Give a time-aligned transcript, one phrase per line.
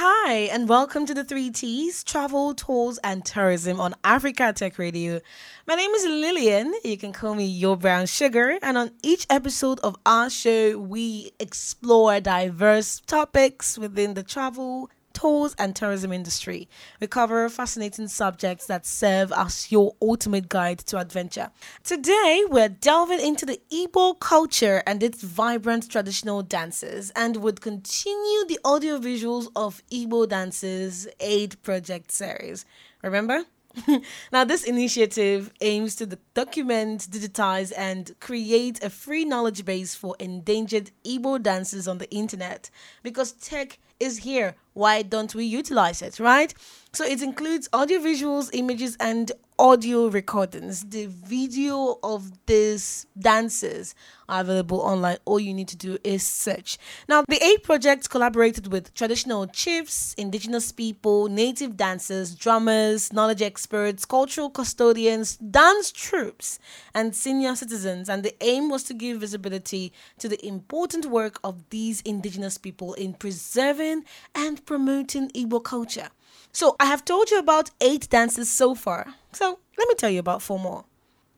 [0.00, 5.20] Hi, and welcome to the three T's travel, tours, and tourism on Africa Tech Radio.
[5.66, 6.72] My name is Lillian.
[6.84, 8.60] You can call me Your Brown Sugar.
[8.62, 14.88] And on each episode of our show, we explore diverse topics within the travel,
[15.18, 16.68] tours, and tourism industry.
[17.00, 21.50] We cover fascinating subjects that serve as your ultimate guide to adventure.
[21.82, 28.44] Today, we're delving into the Igbo culture and its vibrant traditional dances, and would continue
[28.46, 32.64] the audio visuals of Igbo Dances Aid Project series.
[33.02, 33.42] Remember?
[34.32, 40.90] now, this initiative aims to document, digitize, and create a free knowledge base for endangered
[41.04, 42.70] Igbo dances on the internet
[43.02, 44.54] because tech is here.
[44.74, 46.54] Why don't we utilize it, right?
[46.92, 50.84] So it includes audio visuals, images, and audio recordings.
[50.84, 53.94] The video of these dances
[54.28, 55.16] are available online.
[55.24, 56.78] All you need to do is search.
[57.08, 64.04] Now, the Aid project collaborated with traditional chiefs, indigenous people, native dancers, drummers, knowledge experts,
[64.04, 66.60] cultural custodians, dance troupes,
[66.94, 68.08] and senior citizens.
[68.08, 72.94] And the aim was to give visibility to the important work of these indigenous people
[72.94, 74.04] in preserving
[74.36, 76.10] and promoting Igbo culture.
[76.52, 79.14] So I have told you about eight dances so far.
[79.38, 80.84] So let me tell you about four more.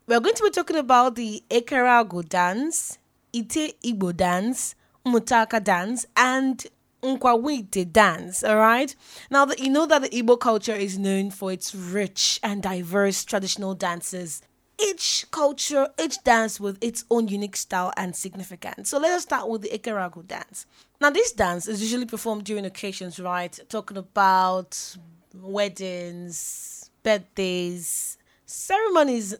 [0.06, 2.96] We're going to be talking about the Ekereagwu dance,
[3.36, 6.66] Ite Igbo dance, Mmutaka dance, and
[7.02, 8.96] Nkwawite dance, all right?
[9.30, 13.22] Now that you know that the Igbo culture is known for its rich and diverse
[13.22, 14.40] traditional dances,
[14.82, 18.88] each culture, each dance with its own unique style and significance.
[18.88, 20.64] So let us start with the Ekereagwu dance.
[21.02, 23.58] Now, this dance is usually performed during occasions, right?
[23.68, 24.96] Talking about
[25.34, 29.34] weddings, birthdays, ceremonies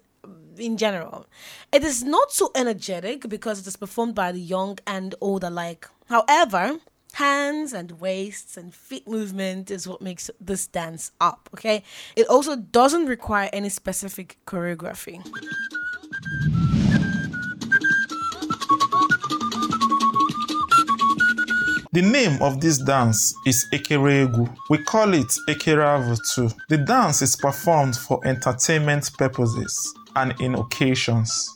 [0.59, 1.27] in general.
[1.73, 5.89] It is not so energetic because it is performed by the young and old alike.
[6.09, 6.79] However,
[7.15, 11.83] hands and waists and feet movement is what makes this dance up, okay?
[12.17, 15.25] It also doesn't require any specific choreography.
[21.93, 24.49] The name of this dance is Ekeregu.
[24.69, 26.49] We call it Ekeravu too.
[26.69, 31.53] The dance is performed for entertainment purposes and in occasions.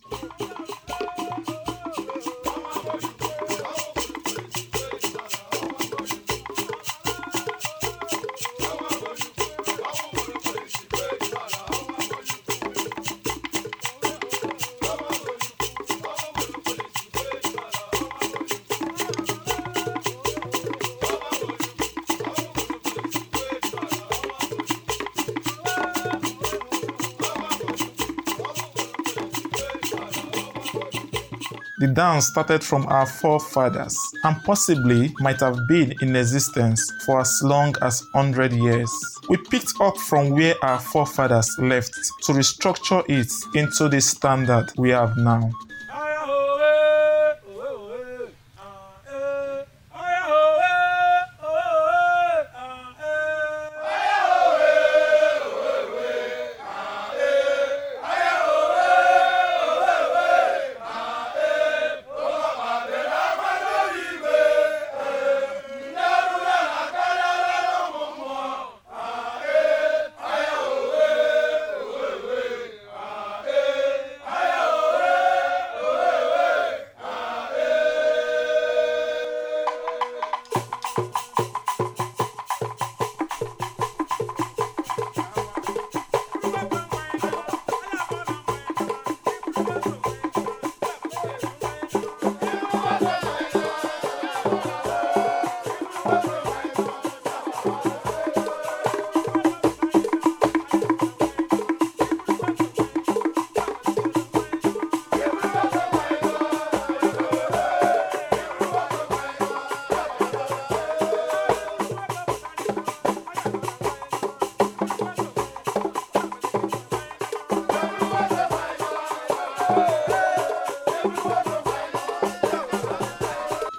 [31.84, 37.43] The dance started from our forefathers and possibly might have been in existence for as
[37.43, 38.91] long as 100 years.
[39.28, 41.93] We picked up from where our forefathers left
[42.23, 45.50] to restructure it into the standard we have now.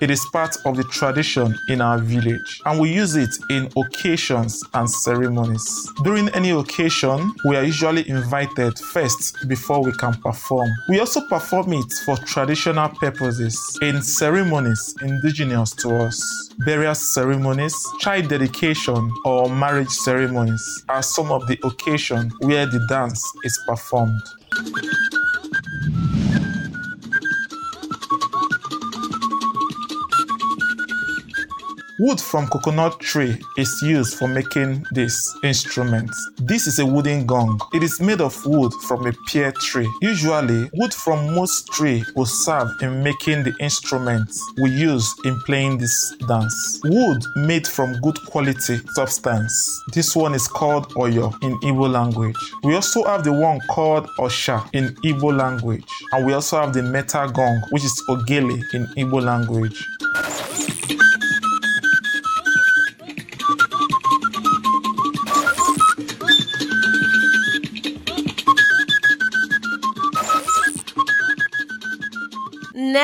[0.06, 4.64] It is part of the tradition in our village and we use it in occasions
[4.76, 5.92] and ceremonies.
[6.04, 10.70] During any occasion, we are usually invited first before we can perform.
[10.90, 16.22] We also perform it for traditional purposes in ceremonies indigenous to us.
[16.60, 23.24] Burial ceremonies, child dedication, or marriage ceremonies are some of the occasions where the dance
[23.44, 24.22] is performed.
[31.98, 36.12] Wood from coconut tree is used for making this instrument.
[36.38, 37.58] This is a wooden gong.
[37.74, 39.90] It is made of wood from a pear tree.
[40.02, 45.78] Usually, wood from most tree will serve in making the instrument we use in playing
[45.78, 46.82] this dance.
[46.84, 49.54] Wood made from good quality substance.
[49.94, 52.36] This one is called oyo in Igbo language.
[52.64, 56.84] We also have the one called osha in Igbo language, and we also have the
[56.84, 59.82] metal gong, which is ogele in Igbo language.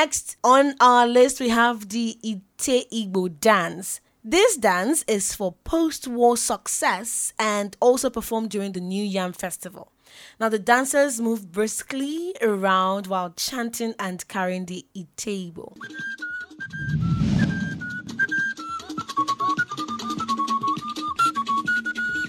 [0.03, 4.01] Next on our list, we have the Ite Igbo dance.
[4.23, 9.91] This dance is for post war success and also performed during the New Yam Festival.
[10.39, 15.77] Now, the dancers move briskly around while chanting and carrying the Ite Igbo.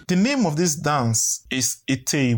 [0.09, 2.37] The name of this dance is Ite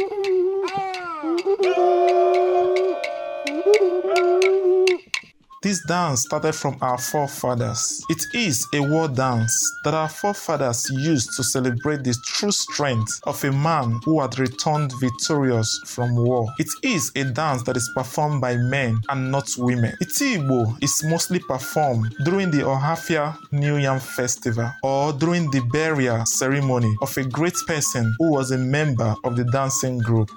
[0.00, 0.44] Ooh.
[5.68, 8.02] This dance started from our forefathers.
[8.08, 9.52] It is a war dance
[9.84, 14.94] that our forefathers used to celebrate the true strength of a man who had returned
[14.98, 16.46] victorious from war.
[16.58, 19.92] It is a dance that is performed by men and not women.
[20.00, 26.24] Ite Igbo is mostly performed during the Ohafia New Yam Festival or during the burial
[26.24, 30.30] ceremony of a great person who was a member of the dancing group.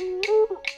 [0.00, 0.71] Ooh.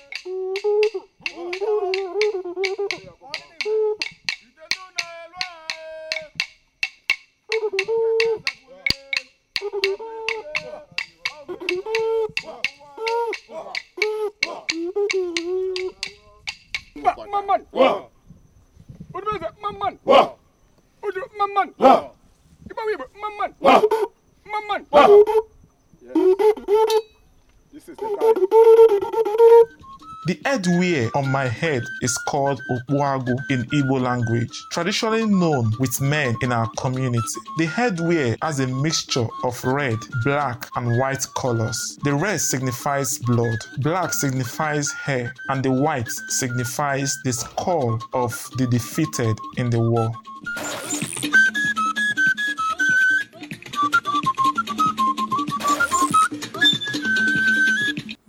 [31.15, 36.69] On my head is called Okwagu in Igbo language, traditionally known with men in our
[36.77, 37.23] community.
[37.59, 41.99] The headwear has a mixture of red, black, and white colors.
[42.03, 48.67] The red signifies blood, black signifies hair, and the white signifies the skull of the
[48.67, 50.11] defeated in the war.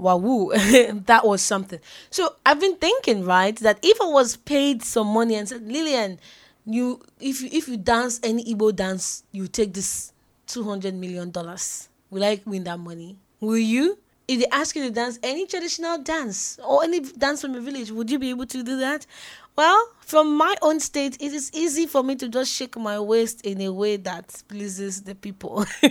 [0.06, 0.52] Wow,
[1.08, 1.80] that was something.
[2.12, 6.20] So I've been thinking, right, that if I was paid some money and said, Lillian,
[6.64, 10.14] you if you if you dance any Igbo dance, you take this
[10.46, 11.90] two hundred million dollars.
[12.12, 13.18] Will I win that money?
[13.40, 13.98] Will you?
[14.28, 17.90] If they ask you to dance any traditional dance or any dance from a village,
[17.90, 19.08] would you be able to do that?
[19.56, 23.42] Well, from my own state, it is easy for me to just shake my waist
[23.42, 25.66] in a way that pleases the people.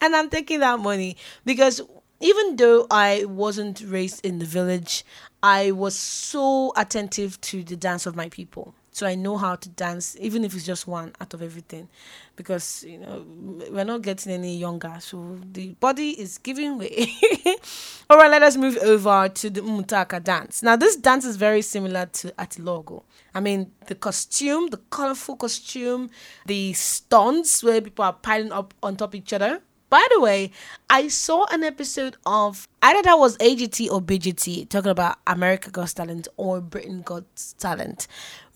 [0.00, 1.80] and I'm taking that money because
[2.24, 5.04] even though I wasn't raised in the village,
[5.42, 8.74] I was so attentive to the dance of my people.
[8.92, 11.88] so I know how to dance, even if it's just one out of everything,
[12.36, 13.26] because you know
[13.70, 17.12] we're not getting any younger, so the body is giving way.
[18.08, 20.62] All right, let us move over to the Mmutaka dance.
[20.62, 23.02] Now, this dance is very similar to Atilogwu.
[23.34, 26.08] I mean, the costume, the colorful costume,
[26.46, 29.60] the stunts where people are piling up on top of each other.
[29.94, 30.50] By the way,
[30.90, 35.90] I saw an episode of either that was AGT or BGT talking about America Got
[35.90, 37.22] Talent or Britain Got
[37.60, 38.08] Talent,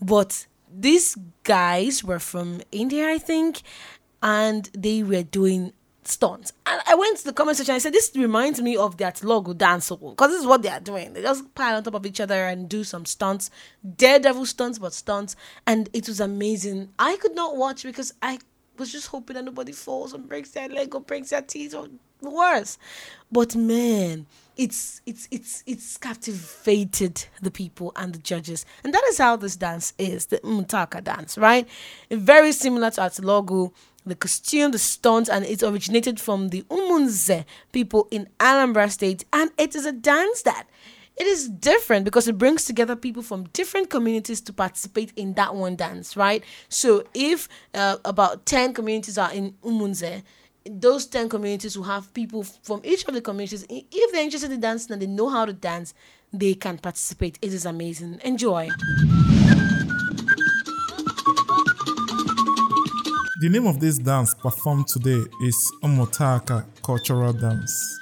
[0.03, 3.63] but these guys were from India, I think,
[4.21, 6.53] and they were doing stunts.
[6.67, 7.77] And I went to the comment section.
[7.77, 10.81] I said, "This reminds me of that logo dance because this is what they are
[10.81, 11.13] doing.
[11.13, 13.49] They just pile on top of each other and do some stunts,
[13.97, 15.37] daredevil stunts, but stunts,
[15.69, 16.89] and it was amazing.
[16.99, 18.41] I could not watch because I
[18.79, 21.89] was just hoping that nobody falls and breaks their leg or breaks their teeth or
[22.21, 22.79] worse.
[23.31, 29.19] But man, it's it's it's it's captivated the people and the judges, and that is
[29.19, 31.69] how this dance is, the Mmutaka dance, right?
[32.11, 33.73] Very similar to Atilogwu
[34.09, 39.25] the costume, the stunts, and it originated from the Umunze people in Anambra State.
[39.33, 40.67] And it is a dance that
[41.19, 45.55] it is different because it brings together people from different communities to participate in that
[45.55, 46.45] one dance, right?
[46.69, 50.23] So if uh, about 10 communities are in Umunze,
[50.65, 53.67] those 10 communities will have people from each of the communities.
[53.69, 55.95] If they're interested in dancing and they know how to dance,
[56.33, 57.39] they can participate.
[57.43, 58.21] It is amazing.
[58.25, 58.69] Enjoy.
[63.41, 67.99] The name of this dance performed today is Umutaka Cultural Dance.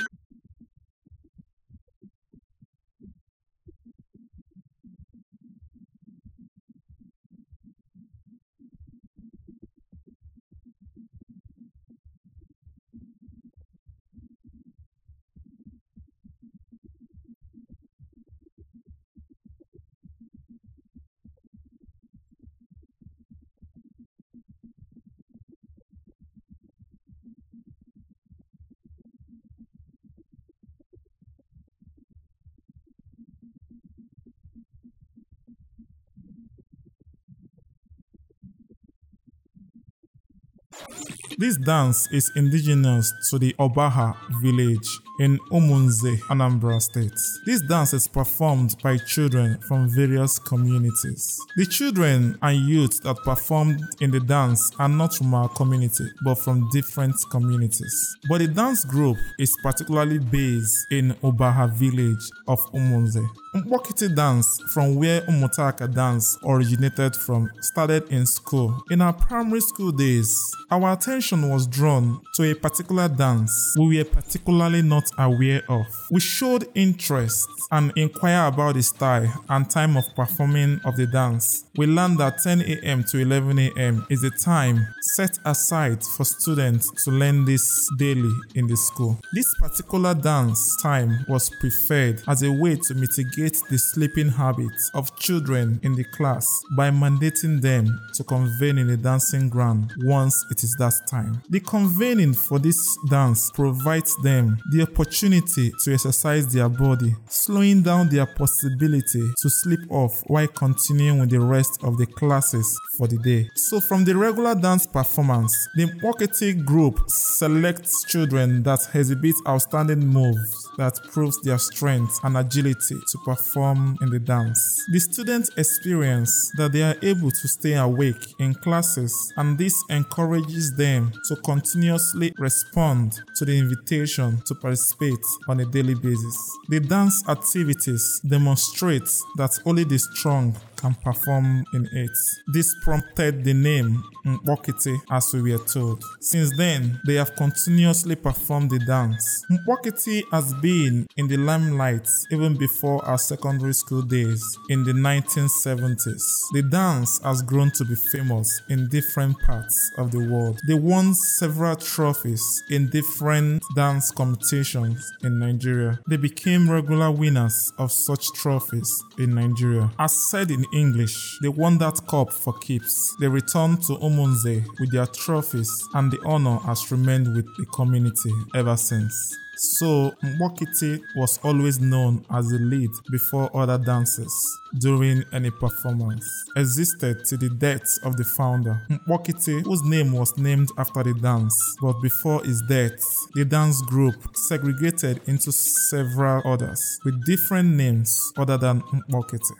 [41.38, 47.12] This dance is indigenous to the Obaha village in Umunze, Anambra State.
[47.44, 51.38] This dance is performed by children from various communities.
[51.56, 56.36] The children and youth that performed in the dance are not from our community, but
[56.36, 58.16] from different communities.
[58.28, 63.26] But the dance group is particularly based in Obaha village of Umunze.
[63.56, 68.84] Mbokiti dance, from where Umutaka dance originated from, started in school.
[68.90, 70.38] In our primary school days,
[70.70, 75.86] our attention was drawn to a particular dance we were particularly not aware of.
[76.10, 81.64] We showed interest and inquire about the style and time of performing of the dance.
[81.76, 83.04] We learned that 10 a.m.
[83.04, 84.06] to 11 a.m.
[84.10, 89.18] is the time set aside for students to learn this daily in the school.
[89.32, 95.16] This particular dance time was preferred as a way to mitigate the sleeping habits of
[95.18, 100.62] children in the class by mandating them to convene in the dancing ground once it
[100.62, 101.40] is that time.
[101.48, 108.08] The convening for this dance provides them the opportunity to exercise their body, slowing down
[108.08, 113.18] their possibility to sleep off while continuing with the rest of the classes for the
[113.18, 113.48] day.
[113.54, 120.68] So, from the regular dance performance, the marketing group selects children that exhibit outstanding moves
[120.78, 124.86] that proves their strength and agility to perform in the dance.
[124.88, 130.76] The students experience that they are able to stay awake in classes, and this encourages
[130.76, 136.36] them to continuously respond to the invitation to participate on a daily basis.
[136.68, 142.10] The dance activities demonstrate that only the strong can perform in it.
[142.48, 146.02] This prompted the name Mpokiti as we were told.
[146.20, 149.44] Since then, they have continuously performed the dance.
[149.50, 156.22] Mpokiti has been in the limelight even before our secondary school days in the 1970s.
[156.52, 160.58] The dance has grown to be famous in different parts of the world.
[160.66, 166.00] They won several trophies in different dance competitions in Nigeria.
[166.08, 169.90] They became regular winners of such trophies in Nigeria.
[169.98, 173.14] As said in English, they won that cup for keeps.
[173.20, 178.32] They returned to Umunze with their trophies, and the honor has remained with the community
[178.54, 179.36] ever since.
[179.58, 184.30] So Mbokiti was always known as the lead before other dancers
[184.78, 186.28] during any performance.
[186.56, 188.82] Existed to the death of the founder.
[188.90, 193.00] Mbokiti, whose name was named after the dance, but before his death,
[193.34, 199.54] the dance group segregated into several others with different names other than Mbokiti.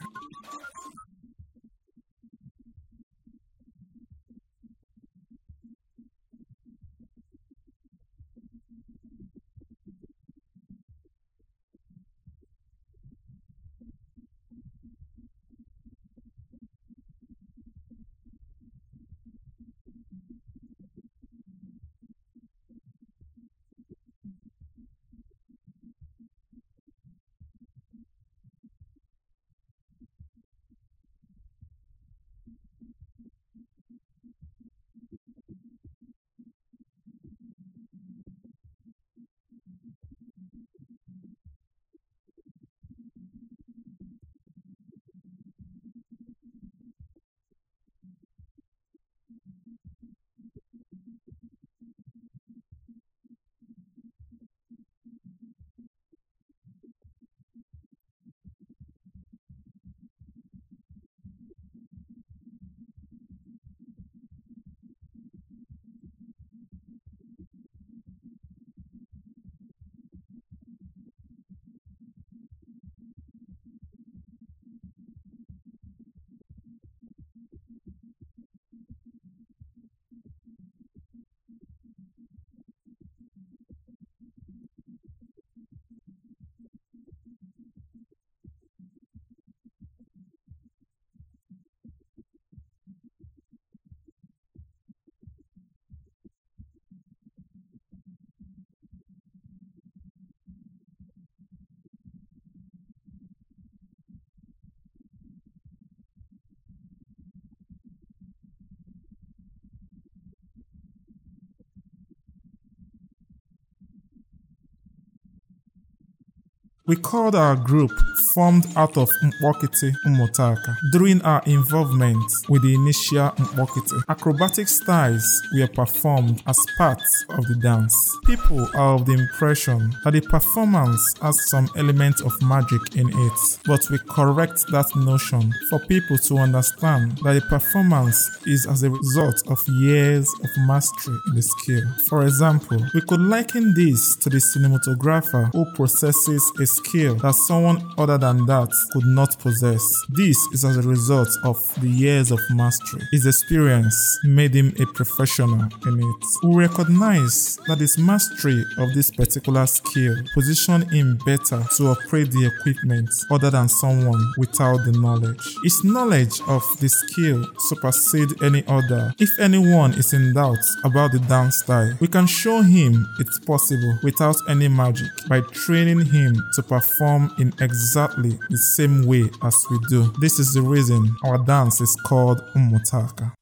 [116.87, 117.91] We called our group
[118.33, 124.01] formed out of Mpokiti Umutaka during our involvement with the initial Mpokiti.
[124.07, 127.01] Acrobatic styles were performed as part
[127.31, 127.95] of the dance.
[128.25, 133.39] People are of the impression that the performance has some element of magic in it,
[133.65, 138.89] but we correct that notion for people to understand that the performance is as a
[138.89, 141.83] result of years of mastery in the skill.
[142.07, 147.81] For example, we could liken this to the cinematographer who possesses a skill that someone
[147.97, 149.83] other than that could not possess.
[150.09, 153.01] This is as a result of the years of mastery.
[153.11, 156.25] His experience made him a professional in it.
[156.43, 162.45] We recognize that his mastery of this particular skill positioned him better to operate the
[162.45, 165.55] equipment other than someone without the knowledge.
[165.63, 169.13] His knowledge of the skill supersedes any other.
[169.19, 173.97] If anyone is in doubt about the dance style, we can show him it's possible
[174.03, 179.79] without any magic by training him to perform in exactly the same way as we
[179.89, 180.11] do.
[180.19, 183.36] This is the reason our dance is called Umutaka.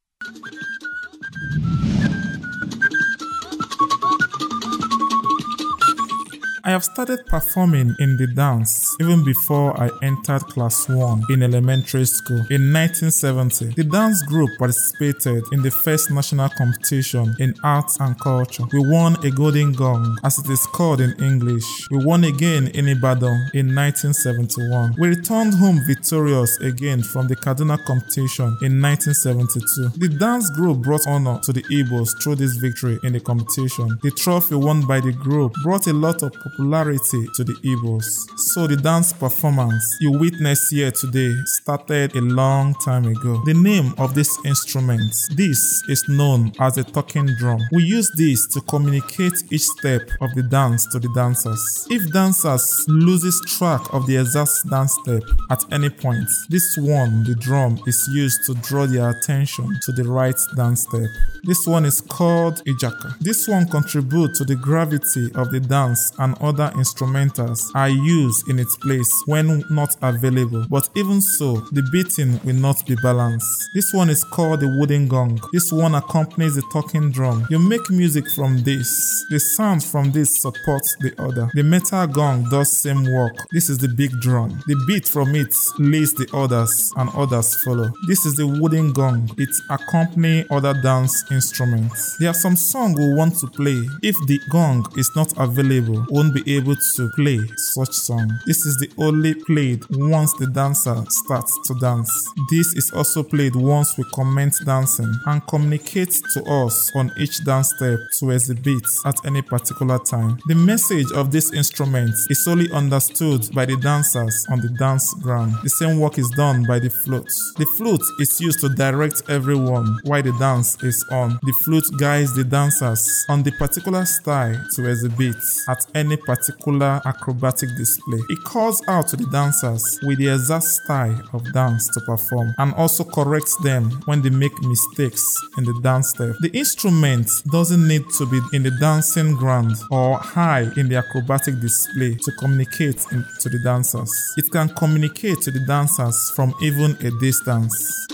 [6.68, 12.06] I have started performing in the dance even before I entered class 1 in elementary
[12.06, 12.40] school.
[12.50, 18.64] In 1970, the dance group participated in the first national competition in arts and culture.
[18.74, 21.64] We won a golden gong, as it is called in English.
[21.92, 24.96] We won again in Ibadan in 1971.
[24.98, 30.00] We returned home victorious again from the Kaduna competition in 1972.
[30.00, 34.00] The dance group brought honor to the Igbos through this victory in the competition.
[34.02, 38.06] The trophy won by the group brought a lot of popularity to the Igbos.
[38.38, 43.42] So the dance performance you witness here today started a long time ago.
[43.46, 47.60] The name of this instrument, this is known as a talking drum.
[47.72, 51.88] We use this to communicate each step of the dance to the dancers.
[51.90, 57.36] If dancers loses track of the exact dance step at any point, this one, the
[57.36, 61.10] drum, is used to draw their attention to the right dance step.
[61.44, 63.20] This one is called Ijaka.
[63.20, 68.60] This one contributes to the gravity of the dance and other instrumentals are used in
[68.60, 73.70] its place when not available, but even so, the beating will not be balanced.
[73.74, 75.40] This one is called the wooden gong.
[75.52, 77.46] This one accompanies the talking drum.
[77.50, 79.26] You make music from this.
[79.30, 81.50] The sound from this supports the other.
[81.54, 83.36] The metal gong does same work.
[83.52, 84.62] This is the big drum.
[84.68, 87.92] The beat from it leads the others and others follow.
[88.08, 89.30] This is the wooden gong.
[89.38, 92.18] It accompanies other dance instruments.
[92.20, 93.82] There are some songs we want to play.
[94.04, 98.30] If the gong is not available, won't be able to play such song.
[98.46, 102.12] This is the only played once the dancer starts to dance.
[102.52, 107.70] This is also played once we commence dancing and communicates to us on each dance
[107.70, 110.38] step to exhibit at any particular time.
[110.48, 115.56] The message of this instrument is solely understood by the dancers on the dance ground.
[115.64, 117.32] The same work is done by the flute.
[117.58, 121.40] The flute is used to direct everyone while the dance is on.
[121.44, 125.38] The flute guides the dancers on the particular style to exhibit
[125.70, 128.20] at any particular acrobatic display.
[128.30, 132.74] It calls out to the dancers with the exact style of dance to perform and
[132.76, 135.24] also corrects them when they make mistakes
[135.58, 136.36] in the dance step.
[136.40, 141.60] The instrument doesn't need to be in the dancing ground or high in the acrobatic
[141.60, 144.12] display to communicate in- to the dancers.
[144.38, 148.06] It can communicate to the dancers from even a distance.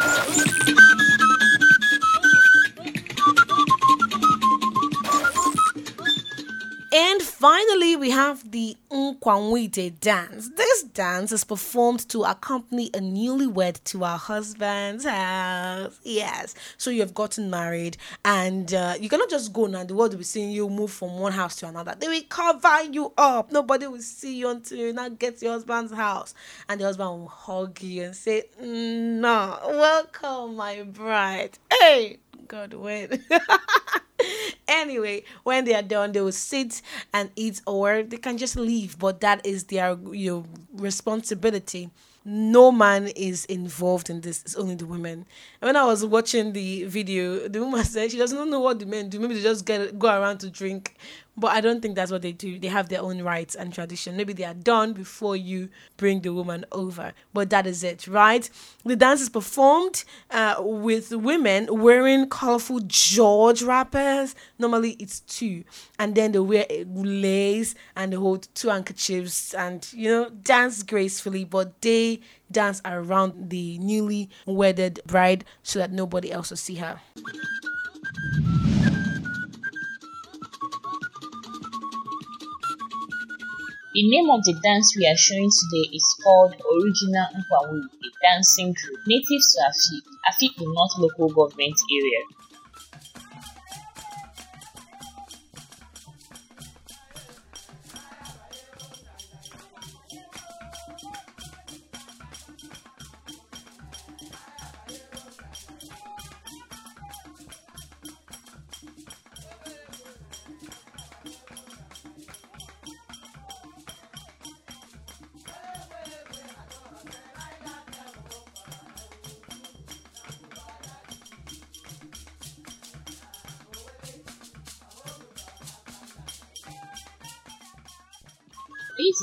[7.41, 10.49] Finally, we have the Nkwanwite dance.
[10.55, 15.99] This dance is performed to accompany a newlywed to our husband's house.
[16.03, 16.53] Yes.
[16.77, 19.83] So you have gotten married, and uh, you cannot just go now.
[19.83, 21.95] The world will be seeing you move from one house to another.
[21.99, 23.51] They will cover you up.
[23.51, 26.35] Nobody will see you until you now get to your husband's house.
[26.69, 31.57] And the husband will hug you and say, "Mm, No, welcome, my bride.
[31.71, 32.75] Hey, God.
[34.67, 36.81] anyway, when they are done, they will sit
[37.13, 38.97] and eat, or they can just leave.
[38.99, 41.89] But that is their your responsibility.
[42.23, 44.43] No man is involved in this.
[44.43, 45.25] It's only the women.
[45.59, 48.85] And when I was watching the video, the woman said she doesn't know what the
[48.85, 49.19] men do.
[49.19, 50.95] Maybe they just get go around to drink.
[51.37, 52.59] But I don't think that's what they do.
[52.59, 54.17] They have their own rights and tradition.
[54.17, 57.13] Maybe they are done before you bring the woman over.
[57.33, 58.49] But that is it, right?
[58.83, 64.35] The dance is performed uh, with women wearing colorful George wrappers.
[64.59, 65.63] Normally it's two.
[65.97, 71.45] And then they wear lace and they hold two handkerchiefs and, you know, dance gracefully.
[71.45, 72.19] But they
[72.51, 76.99] dance around the newly wedded bride so that nobody else will see her.
[83.93, 88.71] The name of the dance we are showing today is called Original Nkwawi, a dancing
[88.71, 92.40] group native to Afik Afikpo North Local Government Area.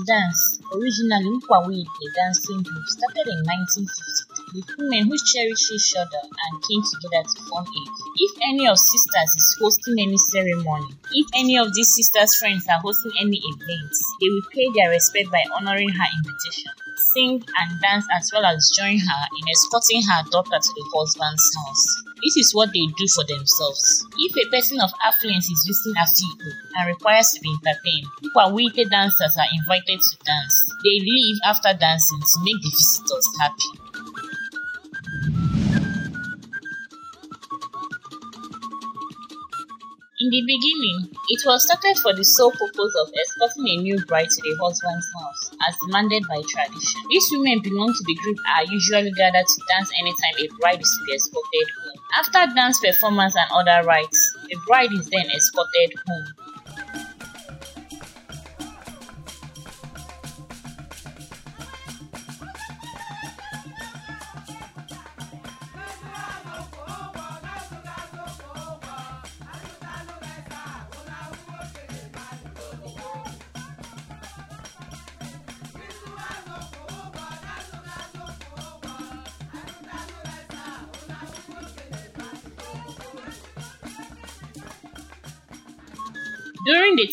[0.09, 6.25] Dance, originally Nkwawi, a dancing group, started in 1953 with women who cherish each other
[6.25, 7.83] and came together to form a.
[8.17, 12.81] If any of sisters is hosting any ceremony, if any of these sisters' friends are
[12.81, 16.73] hosting any events, they will pay their respect by honoring her invitation,
[17.13, 21.53] sing and dance as well as join her in escorting her daughter to the husband's
[21.53, 22.08] house.
[22.23, 24.05] This is what they do for themselves.
[24.19, 28.91] If a person of affluence is visiting a Afikpo and requires to be entertained, Nkwawiite
[28.91, 30.57] dancers are invited to dance.
[30.83, 33.89] They leave after dancing to make the visitors happy.
[40.21, 44.29] In the beginning, it was started for the sole purpose of escorting a new bride
[44.29, 47.01] to the husband's house, as demanded by tradition.
[47.09, 50.91] These women belong to the group are usually gathered to dance anytime a bride is
[50.91, 51.88] to be escorted home.
[52.17, 56.48] After dance performance and other rites, the bride is then escorted home.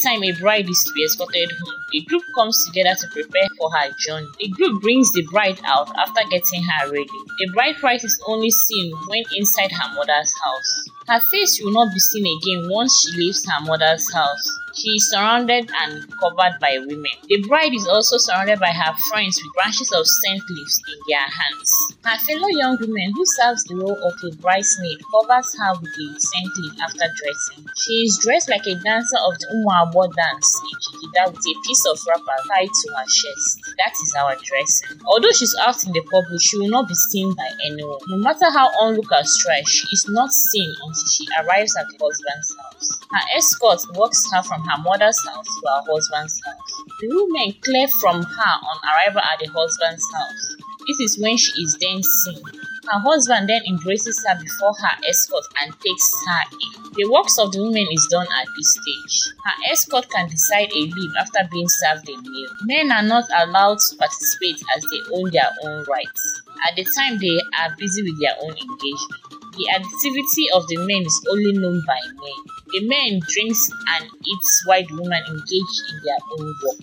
[0.06, 3.72] Time a bride is to be escorted home, the group comes together to prepare for
[3.72, 4.28] her journey.
[4.39, 7.20] The group brings the bride out after getting her ready.
[7.39, 10.86] The bride price is only seen when inside her mother's house.
[11.08, 14.60] Her face will not be seen again once she leaves her mother's house.
[14.75, 17.15] She is surrounded and covered by women.
[17.31, 21.23] The bride is also surrounded by her friends with branches of scent leaves in their
[21.23, 21.71] hands.
[22.03, 26.19] Her fellow young women who serves the role of a bridesmaid covers her with the
[26.19, 27.63] scent leaf after dressing.
[27.79, 31.97] She is dressed like a dancer of the Umuabo dance, Ejigida, with a piece of
[32.11, 33.63] wrapper tied to her chest.
[33.79, 34.99] That is our dressing.
[35.07, 38.03] Although she's out in the public, she will not be seen by anyone.
[38.11, 42.51] No matter how onlookers try, she is not seen until she arrives at the husband's
[42.59, 42.64] house.
[43.11, 46.83] Her escort walks her from her mother's house to her husband's house.
[47.01, 50.55] The women clear from her on arrival at the husband's house.
[50.88, 52.43] This is when she is then seen.
[52.91, 56.93] Her husband then embraces her before her escort and takes her in.
[56.93, 59.33] The works of the women is done at this stage.
[59.43, 62.49] Her escort can decide a leave after being served a meal.
[62.63, 66.41] Men are not allowed to participate as they own their own rights.
[66.67, 69.44] At the time they are busy with their own engagement.
[69.56, 72.39] The activity of the men is only known by men.
[72.74, 76.82] The men drinks and eats while the women engage in their own work.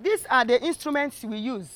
[0.00, 1.68] These are the instruments we use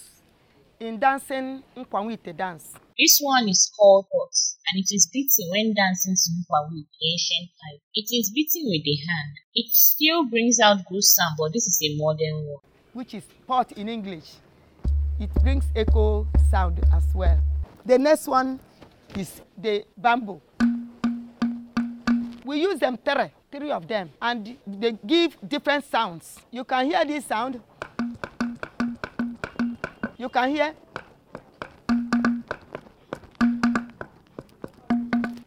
[0.80, 2.72] in dancing Nkwanwite dance.
[2.98, 4.32] This one is called pot
[4.68, 7.80] and it is beaten when dancing to Nkwa with the ancient time.
[7.94, 9.32] It is beaten with the hand.
[9.54, 12.62] It still brings out good sound, but this is a modern one.
[12.92, 14.34] Which is pot in English.
[15.20, 17.38] It brings echo sound as well.
[17.84, 18.60] The next one
[19.16, 20.40] is the bamboo.
[22.44, 26.38] We use them three, three of them, and they give different sounds.
[26.50, 27.60] You can hear this sound.
[30.16, 30.74] You can hear.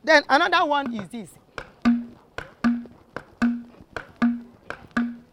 [0.03, 1.29] Then another one is this.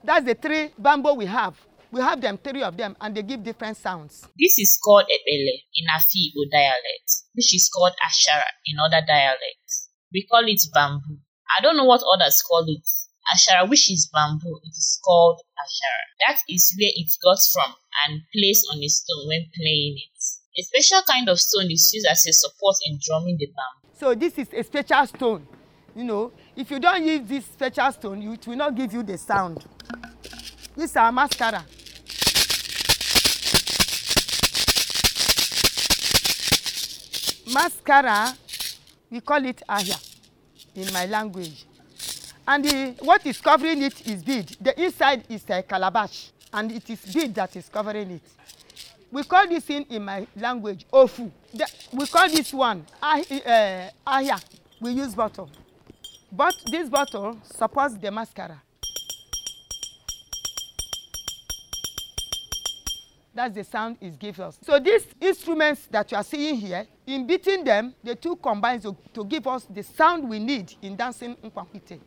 [0.05, 1.55] That's the three bamboo we have.
[1.91, 4.29] We have them, three of them, and they give different sounds.
[4.39, 9.89] This is called Ebele in Afikpo dialect, which is called Ashara in other dialects.
[10.13, 11.19] We call it bamboo.
[11.59, 12.87] I don't know what others call it.
[13.35, 16.29] Ashara, which is bamboo, it is called Ashara.
[16.29, 17.75] That is where it got from
[18.07, 20.61] and placed on a stone when playing it.
[20.61, 23.97] A special kind of stone is used as a support in drumming the bamboo.
[23.99, 25.47] So this is a special stone.
[25.97, 29.17] You know, if you don't use this special stone, it will not give you the
[29.17, 29.65] sound.
[30.77, 31.65] This is our mascara.
[37.53, 38.33] Mascara,
[39.11, 39.97] we call it ahia.
[40.79, 41.65] in my language.
[42.47, 44.57] And the, what is covering it is bead.
[44.61, 48.23] The inside is a calabash, and it is bead that is covering it.
[49.11, 51.31] We call this thing in my language ofu.
[51.53, 54.43] The, we call this one ah, uh, ahia.
[54.81, 55.51] We use bottle.
[56.31, 58.61] But this bottle supports the mascara.
[63.39, 64.59] That's the sound it gives us.
[64.63, 68.97] So these instruments that you are seeing here, in beating them, the two combine to,
[69.15, 72.01] to give us the sound we need in dancing nkwakwite.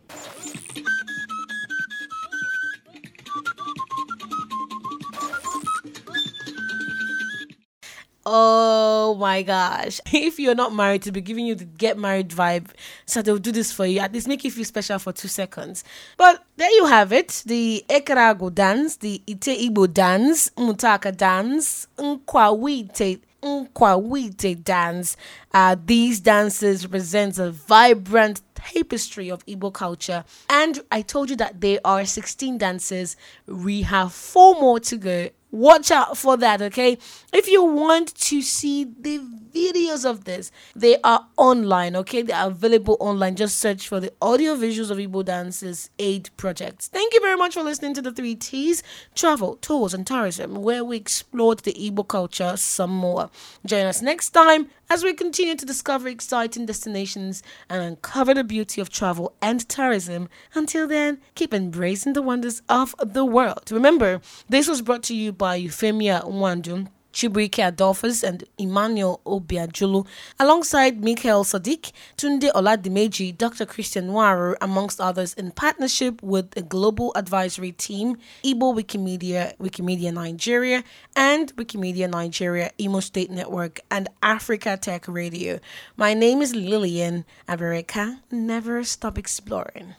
[8.26, 8.81] Oh
[9.16, 10.00] my gosh.
[10.14, 12.68] If you're not married, to be giving you the get married vibe,
[13.06, 14.00] so they'll do this for you.
[14.00, 15.84] At least make you feel special for two seconds.
[16.18, 23.20] But there you have it the Ekereagwu dance, the Ite Igbo dance, Mmutaka dance, Nkwawite
[23.42, 25.18] Nkwawite dance.
[25.54, 30.24] Uh, these dances represent a vibrant tapestry of Igbo culture.
[30.50, 33.16] And I told you that there are 16 dances.
[33.48, 36.98] We have four more to go watch out for that okay?
[37.34, 39.20] If you want to see the
[39.54, 42.22] videos of this they are online okay?
[42.22, 43.36] They are available online.
[43.36, 46.88] Just search for the audio visuals of Igbo dances aid projects.
[46.88, 48.82] Thank you very much for listening to the three t's
[49.16, 53.30] travel tours and tourism where we explored the Igbo culture some more.
[53.66, 58.82] Join us next time as we continue to discover exciting destinations and uncover the beauty
[58.82, 60.28] of travel and tourism.
[60.54, 63.72] Until then, keep embracing the wonders of the world.
[63.72, 66.88] Remember, this was brought to you by Euphemia Wandu.
[67.14, 70.06] Chibuike Adolphus and Emmanuel Obiajulu,
[70.40, 73.66] alongside Mikhail Sadiq, Tunde Oladimeji, Dr.
[73.66, 80.84] Christian Waru, amongst others, in partnership with the global advisory team, Igbo Wikimedia, Wikimedia Nigeria,
[81.16, 85.60] and Wikimedia Nigeria, Imo State Network, and Africa Tech Radio.
[85.98, 88.20] My name is Lillian Abereka.
[88.32, 89.96] Never stop exploring.